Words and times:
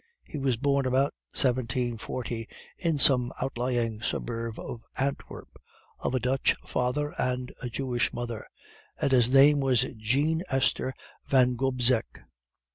He 0.23 0.39
was 0.39 0.57
born 0.57 0.87
about 0.87 1.13
1740, 1.33 2.47
in 2.79 2.97
some 2.97 3.31
outlying 3.39 4.01
suburb 4.01 4.57
of 4.57 4.81
Antwerp, 4.97 5.61
of 5.99 6.15
a 6.15 6.19
Dutch 6.19 6.55
father 6.65 7.13
and 7.19 7.53
a 7.61 7.69
Jewish 7.69 8.11
mother, 8.11 8.47
and 8.99 9.11
his 9.11 9.31
name 9.31 9.59
was 9.59 9.85
Jean 9.99 10.41
Esther 10.49 10.95
Van 11.27 11.55
Gobseck. 11.55 12.23